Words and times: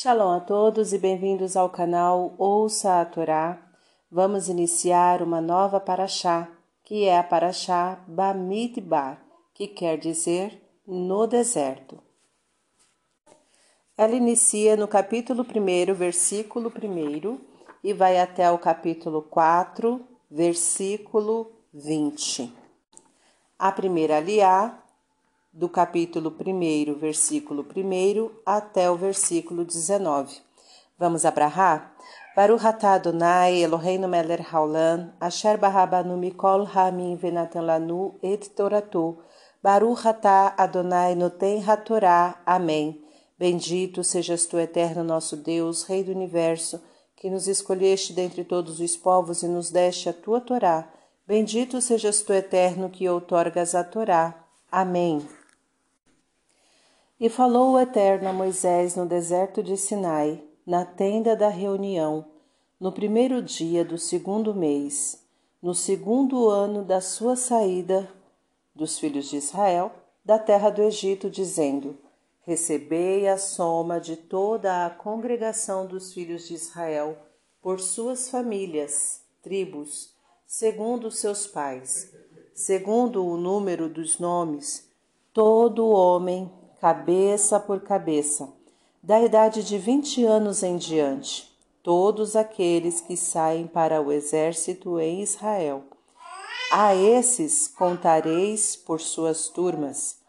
Shalom 0.00 0.30
a 0.30 0.38
todos 0.38 0.92
e 0.92 0.98
bem-vindos 0.98 1.56
ao 1.56 1.68
canal 1.68 2.32
Ouça 2.38 3.00
a 3.00 3.04
Torá. 3.04 3.60
Vamos 4.08 4.48
iniciar 4.48 5.20
uma 5.22 5.40
nova 5.40 5.80
paraxá, 5.80 6.46
que 6.84 7.06
é 7.06 7.18
a 7.18 7.24
paraxá 7.24 7.98
Bamidbar, 8.06 9.20
que 9.52 9.66
quer 9.66 9.98
dizer 9.98 10.62
no 10.86 11.26
deserto. 11.26 12.00
Ela 13.96 14.14
inicia 14.14 14.76
no 14.76 14.86
capítulo 14.86 15.42
1, 15.42 15.92
versículo 15.94 16.72
1 16.80 17.40
e 17.82 17.92
vai 17.92 18.20
até 18.20 18.48
o 18.52 18.56
capítulo 18.56 19.22
4, 19.22 20.00
versículo 20.30 21.50
20. 21.74 22.54
A 23.58 23.72
primeira 23.72 24.18
aliá 24.18 24.80
do 25.58 25.68
capítulo 25.68 26.30
1, 26.30 26.94
versículo 26.94 27.66
1 27.76 28.30
até 28.46 28.88
o 28.88 28.94
versículo 28.94 29.64
19. 29.64 30.36
Vamos 30.96 31.24
abrahar? 31.24 31.96
Baruch 32.36 32.64
atah 32.64 32.94
Adonai 32.94 33.64
Eloheinu 33.64 34.06
melech 34.06 34.44
haolam, 34.52 35.12
asher 35.20 35.58
barabanu 35.58 36.16
mikol 36.16 36.64
hamim 36.64 37.16
venatan 37.16 37.66
lanu 37.66 38.14
et 38.22 38.48
toratu. 38.54 39.18
Baruch 39.60 40.06
atah 40.06 40.54
Adonai 40.56 41.16
noten 41.16 41.60
hatorá. 41.60 42.40
Amém. 42.46 43.02
Bendito 43.36 44.04
sejas 44.04 44.46
tu, 44.46 44.58
eterno 44.58 45.02
nosso 45.02 45.36
Deus, 45.36 45.82
Rei 45.82 46.04
do 46.04 46.12
Universo, 46.12 46.80
que 47.16 47.28
nos 47.28 47.48
escolheste 47.48 48.12
dentre 48.12 48.44
todos 48.44 48.78
os 48.78 48.96
povos 48.96 49.42
e 49.42 49.48
nos 49.48 49.72
deste 49.72 50.08
a 50.08 50.12
tua 50.12 50.40
Torá. 50.40 50.88
Bendito 51.26 51.80
sejas 51.80 52.20
tu, 52.20 52.32
eterno, 52.32 52.88
que 52.88 53.08
outorgas 53.08 53.74
a 53.74 53.82
Torá. 53.82 54.44
Amém. 54.70 55.37
E 57.20 57.28
falou 57.28 57.72
o 57.72 57.80
Eterno 57.80 58.28
a 58.28 58.32
Moisés 58.32 58.94
no 58.94 59.04
deserto 59.04 59.60
de 59.60 59.76
Sinai, 59.76 60.40
na 60.64 60.84
tenda 60.84 61.34
da 61.34 61.48
reunião, 61.48 62.24
no 62.78 62.92
primeiro 62.92 63.42
dia 63.42 63.84
do 63.84 63.98
segundo 63.98 64.54
mês, 64.54 65.26
no 65.60 65.74
segundo 65.74 66.48
ano 66.48 66.84
da 66.84 67.00
sua 67.00 67.34
saída 67.34 68.08
dos 68.72 69.00
filhos 69.00 69.28
de 69.28 69.36
Israel 69.36 69.90
da 70.24 70.38
terra 70.38 70.70
do 70.70 70.80
Egito, 70.80 71.28
dizendo: 71.28 71.98
Recebei 72.42 73.26
a 73.26 73.36
soma 73.36 73.98
de 73.98 74.14
toda 74.14 74.86
a 74.86 74.90
congregação 74.90 75.86
dos 75.86 76.14
filhos 76.14 76.46
de 76.46 76.54
Israel, 76.54 77.18
por 77.60 77.80
suas 77.80 78.30
famílias, 78.30 79.22
tribos, 79.42 80.14
segundo 80.46 81.10
seus 81.10 81.48
pais, 81.48 82.14
segundo 82.54 83.26
o 83.26 83.36
número 83.36 83.88
dos 83.88 84.20
nomes, 84.20 84.88
todo 85.32 85.88
homem 85.88 86.48
cabeça 86.80 87.58
por 87.58 87.80
cabeça, 87.80 88.48
da 89.02 89.20
idade 89.20 89.64
de 89.64 89.76
vinte 89.76 90.24
anos 90.24 90.62
em 90.62 90.76
diante, 90.76 91.52
todos 91.82 92.36
aqueles 92.36 93.00
que 93.00 93.16
saem 93.16 93.66
para 93.66 94.00
o 94.00 94.12
exército 94.12 95.00
em 95.00 95.20
Israel. 95.20 95.82
A 96.70 96.94
esses 96.94 97.66
contareis 97.66 98.76
por 98.76 99.00
suas 99.00 99.48
turmas, 99.48 100.20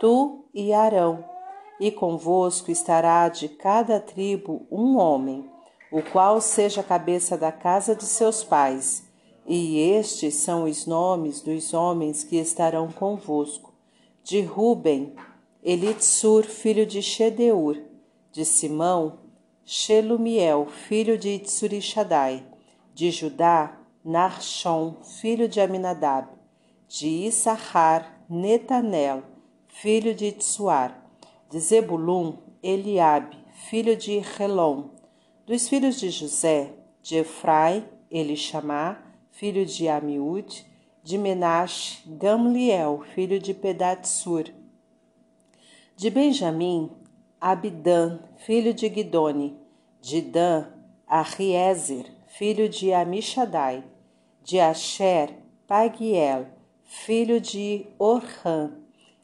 tu 0.00 0.46
e 0.54 0.72
Arão, 0.72 1.22
e 1.78 1.90
convosco 1.90 2.70
estará 2.70 3.28
de 3.28 3.46
cada 3.46 4.00
tribo 4.00 4.66
um 4.70 4.96
homem, 4.96 5.44
o 5.92 6.02
qual 6.02 6.40
seja 6.40 6.80
a 6.80 6.84
cabeça 6.84 7.36
da 7.36 7.52
casa 7.52 7.94
de 7.94 8.04
seus 8.04 8.42
pais. 8.42 9.02
E 9.46 9.78
estes 9.78 10.36
são 10.36 10.64
os 10.64 10.86
nomes 10.86 11.42
dos 11.42 11.74
homens 11.74 12.24
que 12.24 12.36
estarão 12.36 12.88
convosco: 12.90 13.74
de 14.22 14.40
Ruben, 14.40 15.14
Elitsur, 15.62 16.44
filho 16.44 16.86
de 16.86 17.02
Shedeur, 17.02 17.82
de 18.30 18.44
Simão, 18.44 19.18
Shelumiel, 19.64 20.66
filho 20.66 21.18
de 21.18 21.30
Itsurishadai, 21.30 22.46
de 22.94 23.10
Judá, 23.10 23.76
Narshon, 24.04 24.94
filho 25.20 25.48
de 25.48 25.60
Aminadab, 25.60 26.28
de 26.88 27.08
Issachar, 27.26 28.24
Netanel, 28.30 29.24
filho 29.66 30.14
de 30.14 30.30
Tsuar, 30.30 30.96
de 31.50 31.58
Zebulun, 31.58 32.38
Eliabe, 32.62 33.36
filho 33.68 33.96
de 33.96 34.20
Relom, 34.20 34.90
dos 35.44 35.68
filhos 35.68 35.98
de 35.98 36.08
José, 36.08 36.72
de 37.02 37.16
Efrai, 37.16 37.84
Elishamá, 38.08 39.02
filho 39.32 39.66
de 39.66 39.88
Amiúde, 39.88 40.64
de 41.02 41.18
Menashe, 41.18 42.02
Gamliel, 42.06 43.02
filho 43.12 43.40
de 43.40 43.52
Pedatsur, 43.52 44.44
de 45.98 46.10
Benjamim, 46.10 46.92
Abidã, 47.40 48.20
filho 48.36 48.72
de 48.72 48.88
Guidone. 48.88 49.58
De 50.00 50.22
Dan, 50.22 50.68
Arriezer, 51.08 52.06
filho 52.28 52.68
de 52.68 52.92
Amishadai. 52.92 53.82
De 54.44 54.60
Asher, 54.60 55.34
Pagiel, 55.66 56.46
filho 56.84 57.40
de 57.40 57.84
Orhan. 57.98 58.74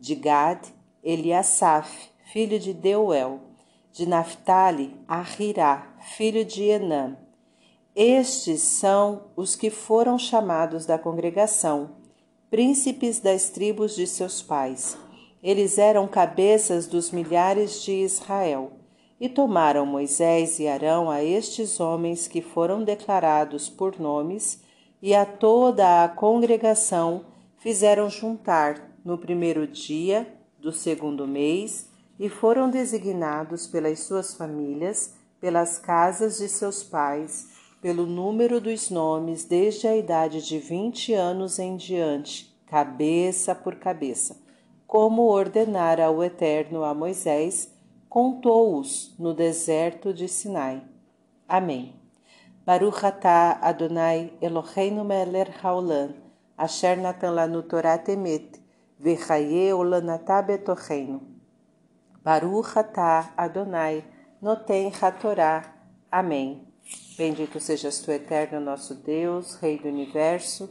De 0.00 0.16
Gad, 0.16 0.66
Eliasaf, 1.04 2.10
filho 2.32 2.58
de 2.58 2.74
Deuel. 2.74 3.42
De 3.92 4.04
Naphtali, 4.04 4.96
Ahirá, 5.06 5.94
filho 6.16 6.44
de 6.44 6.64
Enã. 6.64 7.16
Estes 7.94 8.60
são 8.60 9.28
os 9.36 9.54
que 9.54 9.70
foram 9.70 10.18
chamados 10.18 10.84
da 10.84 10.98
congregação, 10.98 11.92
príncipes 12.50 13.20
das 13.20 13.50
tribos 13.50 13.94
de 13.94 14.04
seus 14.04 14.42
pais 14.42 14.98
eles 15.42 15.78
eram 15.78 16.08
cabeças 16.08 16.86
dos 16.86 17.10
milhares 17.10 17.82
de 17.82 17.92
Israel. 17.92 18.72
E 19.20 19.28
tomaram 19.28 19.86
Moisés 19.86 20.58
e 20.58 20.66
Arão 20.66 21.10
a 21.10 21.22
estes 21.22 21.80
homens 21.80 22.28
que 22.28 22.42
foram 22.42 22.82
declarados 22.82 23.68
por 23.68 23.98
nomes, 23.98 24.60
e 25.00 25.14
a 25.14 25.24
toda 25.24 26.04
a 26.04 26.08
congregação 26.08 27.24
fizeram 27.58 28.10
juntar 28.10 28.98
no 29.04 29.16
primeiro 29.16 29.66
dia 29.66 30.26
do 30.58 30.72
segundo 30.72 31.26
mês, 31.26 31.88
e 32.18 32.28
foram 32.28 32.70
designados 32.70 33.66
pelas 33.66 34.00
suas 34.00 34.34
famílias, 34.34 35.14
pelas 35.38 35.78
casas 35.78 36.38
de 36.38 36.48
seus 36.48 36.82
pais, 36.82 37.48
pelo 37.80 38.06
número 38.06 38.60
dos 38.60 38.90
nomes 38.90 39.44
desde 39.44 39.86
a 39.86 39.96
idade 39.96 40.46
de 40.46 40.58
vinte 40.58 41.12
anos 41.12 41.58
em 41.58 41.76
diante, 41.76 42.54
cabeça 42.66 43.54
por 43.54 43.76
cabeça 43.76 44.45
como 44.86 45.22
ordenara 45.22 46.10
o 46.10 46.22
Eterno 46.22 46.84
a 46.84 46.94
Moisés, 46.94 47.72
contou-os 48.08 49.14
no 49.18 49.34
deserto 49.34 50.14
de 50.14 50.28
Sinai. 50.28 50.82
Amém. 51.48 52.00
Baruch 52.64 53.04
atah 53.04 53.58
Adonai 53.60 54.32
Eloheinu 54.40 55.04
melech 55.04 55.50
haolam, 55.62 56.14
asher 56.56 56.96
natan 56.96 57.34
lanu 57.34 57.62
Torah 57.62 57.98
temet, 57.98 58.60
vechaye 58.98 59.72
olanatah 59.72 60.42
betocheinu. 60.42 61.20
Baruch 62.24 62.76
atah 62.76 63.32
Adonai 63.36 64.04
noten 64.40 64.90
hatorá. 64.90 65.74
Amém. 66.10 66.66
Bendito 67.18 67.58
sejas 67.60 68.00
tu, 68.00 68.12
Eterno 68.12 68.60
nosso 68.60 68.94
Deus, 68.94 69.56
Rei 69.56 69.78
do 69.78 69.88
Universo, 69.88 70.70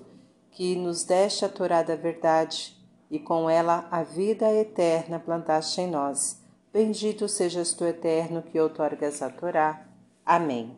que 0.51 0.75
nos 0.75 1.03
deste 1.03 1.43
a 1.43 1.49
Torá 1.49 1.83
da 1.83 1.95
verdade 1.95 2.75
e 3.09 3.19
com 3.19 3.49
ela 3.49 3.87
a 3.91 4.03
vida 4.03 4.51
eterna 4.53 5.19
plantaste 5.19 5.81
em 5.81 5.87
nós. 5.87 6.41
Bendito 6.73 7.27
sejas 7.27 7.73
tu, 7.73 7.85
eterno, 7.85 8.41
que 8.41 8.59
outorgas 8.59 9.21
a 9.21 9.29
Torá. 9.29 9.85
Amém. 10.25 10.75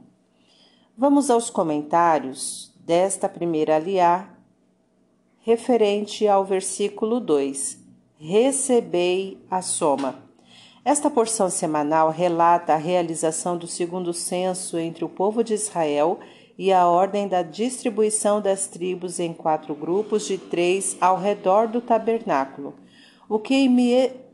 Vamos 0.98 1.30
aos 1.30 1.50
comentários 1.50 2.74
desta 2.80 3.28
primeira 3.28 3.76
aliá, 3.76 4.30
referente 5.40 6.28
ao 6.28 6.46
versículo 6.46 7.20
2. 7.20 7.80
Recebei 8.20 9.44
a 9.50 9.62
soma. 9.62 10.28
Esta 10.84 11.10
porção 11.10 11.50
semanal 11.50 12.10
relata 12.10 12.74
a 12.74 12.78
realização 12.78 13.58
do 13.58 13.68
segundo 13.68 14.14
censo 14.14 14.78
entre 14.78 15.04
o 15.04 15.10
povo 15.10 15.44
de 15.44 15.54
Israel 15.54 16.20
e 16.20 16.37
a 16.74 16.88
ordem 16.88 17.28
da 17.28 17.44
distribuição 17.44 18.42
das 18.42 18.68
tribos 18.68 19.20
em 19.20 19.32
quatro 19.34 19.76
grupos 19.76 20.26
de 20.26 20.38
três 20.38 20.98
ao 21.00 21.18
redor 21.18 21.68
do 21.68 21.80
tabernáculo. 21.80 22.74
O 23.30 23.38
que 23.38 23.56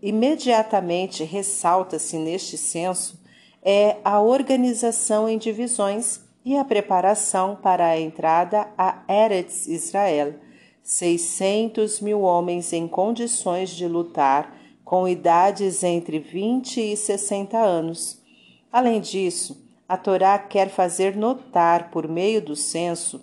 imediatamente 0.01 1.23
ressalta-se 1.23 2.17
neste 2.17 2.57
censo 2.57 3.19
é 3.61 3.97
a 4.03 4.21
organização 4.21 5.27
em 5.27 5.37
divisões 5.37 6.21
e 6.45 6.57
a 6.57 6.63
preparação 6.63 7.55
para 7.55 7.87
a 7.87 7.99
entrada 7.99 8.67
a 8.77 9.03
Eretz 9.09 9.67
Israel. 9.67 10.35
600 10.83 12.01
mil 12.01 12.21
homens 12.21 12.73
em 12.73 12.87
condições 12.87 13.69
de 13.69 13.87
lutar, 13.87 14.53
com 14.83 15.07
idades 15.07 15.81
entre 15.81 16.19
20 16.19 16.79
e 16.79 16.97
60 16.97 17.57
anos. 17.57 18.21
Além 18.69 18.99
disso, 18.99 19.62
a 19.87 19.97
Torá 19.97 20.37
quer 20.39 20.69
fazer 20.69 21.15
notar, 21.15 21.91
por 21.91 22.07
meio 22.07 22.41
do 22.41 22.55
censo, 22.55 23.21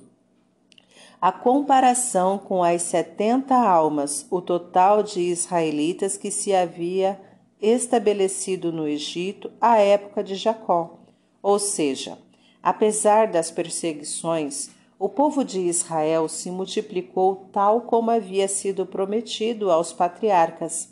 a 1.20 1.30
comparação 1.30 2.38
com 2.38 2.64
as 2.64 2.80
setenta 2.80 3.54
almas, 3.54 4.26
o 4.30 4.40
total 4.40 5.02
de 5.02 5.20
israelitas 5.20 6.16
que 6.16 6.30
se 6.30 6.54
havia 6.54 7.20
estabelecido 7.60 8.72
no 8.72 8.88
Egito 8.88 9.50
à 9.60 9.76
época 9.76 10.24
de 10.24 10.34
Jacó. 10.34 10.98
Ou 11.42 11.58
seja, 11.58 12.16
apesar 12.62 13.26
das 13.28 13.50
perseguições, 13.50 14.70
o 14.98 15.08
povo 15.10 15.44
de 15.44 15.60
Israel 15.60 16.26
se 16.28 16.50
multiplicou 16.50 17.48
tal 17.52 17.82
como 17.82 18.10
havia 18.10 18.48
sido 18.48 18.86
prometido 18.86 19.70
aos 19.70 19.92
patriarcas. 19.92 20.88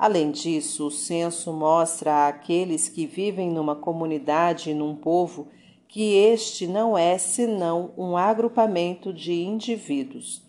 Além 0.00 0.30
disso, 0.30 0.86
o 0.86 0.90
censo 0.90 1.52
mostra 1.52 2.26
àqueles 2.26 2.88
que 2.88 3.04
vivem 3.04 3.50
numa 3.50 3.76
comunidade 3.76 4.70
e 4.70 4.74
num 4.74 4.94
povo 4.94 5.48
que 5.86 6.14
este 6.14 6.66
não 6.66 6.96
é 6.96 7.18
senão 7.18 7.92
um 7.98 8.16
agrupamento 8.16 9.12
de 9.12 9.42
indivíduos. 9.42 10.42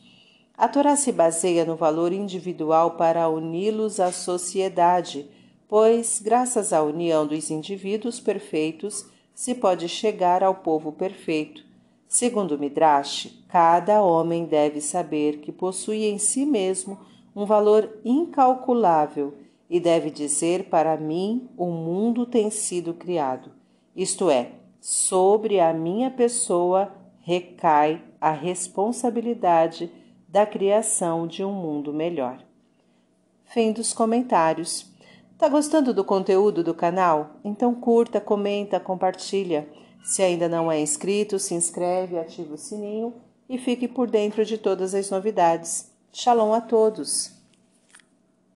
A 0.57 0.69
Torá 0.69 0.95
se 0.95 1.11
baseia 1.11 1.65
no 1.65 1.75
valor 1.75 2.13
individual 2.13 2.91
para 2.91 3.27
uni-los 3.27 3.99
à 3.99 4.09
sociedade, 4.09 5.29
pois, 5.67 6.21
graças 6.23 6.71
à 6.71 6.81
união 6.81 7.27
dos 7.27 7.51
indivíduos 7.51 8.21
perfeitos, 8.21 9.05
se 9.35 9.53
pode 9.53 9.89
chegar 9.89 10.45
ao 10.45 10.55
povo 10.55 10.93
perfeito. 10.93 11.65
Segundo 12.07 12.57
Midrash, 12.57 13.43
cada 13.49 14.01
homem 14.01 14.45
deve 14.45 14.79
saber 14.79 15.39
que 15.39 15.51
possui 15.51 16.05
em 16.05 16.17
si 16.17 16.45
mesmo 16.45 16.97
um 17.35 17.45
valor 17.45 17.99
incalculável 18.03 19.33
e 19.69 19.79
deve 19.79 20.09
dizer 20.11 20.65
para 20.65 20.97
mim: 20.97 21.49
o 21.57 21.67
mundo 21.67 22.25
tem 22.25 22.49
sido 22.49 22.93
criado. 22.93 23.51
Isto 23.95 24.29
é, 24.29 24.51
sobre 24.79 25.59
a 25.59 25.73
minha 25.73 26.09
pessoa 26.09 26.91
recai 27.21 28.03
a 28.19 28.31
responsabilidade 28.31 29.91
da 30.27 30.45
criação 30.45 31.27
de 31.27 31.43
um 31.43 31.51
mundo 31.51 31.93
melhor. 31.93 32.43
Fim 33.45 33.71
dos 33.71 33.93
comentários. 33.93 34.89
Tá 35.37 35.49
gostando 35.49 35.93
do 35.93 36.05
conteúdo 36.05 36.63
do 36.63 36.73
canal? 36.73 37.31
Então 37.43 37.75
curta, 37.75 38.21
comenta, 38.21 38.79
compartilha. 38.79 39.67
Se 40.03 40.21
ainda 40.21 40.47
não 40.47 40.71
é 40.71 40.79
inscrito, 40.79 41.37
se 41.37 41.53
inscreve, 41.53 42.17
ativa 42.17 42.53
o 42.53 42.57
sininho 42.57 43.13
e 43.49 43.57
fique 43.57 43.87
por 43.87 44.09
dentro 44.09 44.45
de 44.45 44.57
todas 44.57 44.95
as 44.95 45.09
novidades. 45.09 45.90
Shalom 46.13 46.53
a 46.53 46.59
todos! 46.59 47.40